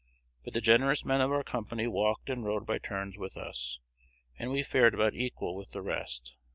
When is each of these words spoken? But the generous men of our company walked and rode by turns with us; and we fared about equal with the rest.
But 0.43 0.55
the 0.55 0.61
generous 0.61 1.05
men 1.05 1.21
of 1.21 1.31
our 1.31 1.43
company 1.43 1.85
walked 1.85 2.27
and 2.27 2.43
rode 2.43 2.65
by 2.65 2.79
turns 2.79 3.19
with 3.19 3.37
us; 3.37 3.79
and 4.35 4.49
we 4.49 4.63
fared 4.63 4.95
about 4.95 5.13
equal 5.13 5.55
with 5.55 5.73
the 5.73 5.83
rest. 5.83 6.35